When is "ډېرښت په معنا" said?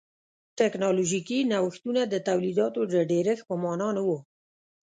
3.11-3.89